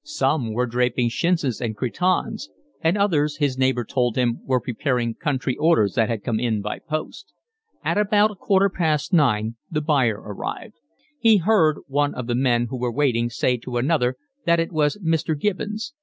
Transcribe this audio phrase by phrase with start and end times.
[0.03, 2.49] Some were draping chintzes and cretonnes,
[2.83, 6.79] and others, his neighbour told him were preparing country orders that had come in by
[6.79, 7.31] post.
[7.85, 10.79] At about a quarter past nine the buyer arrived.
[11.19, 14.17] He heard one of the men who were waiting say to another
[14.47, 15.39] that it was Mr.
[15.39, 15.93] Gibbons.